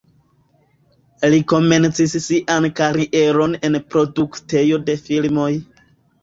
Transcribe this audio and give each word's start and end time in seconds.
Li 1.33 1.41
komencis 1.51 2.15
sian 2.27 2.67
karieron 2.79 3.53
en 3.69 3.79
produktejo 3.97 4.81
de 4.89 4.97
filmoj. 5.05 5.49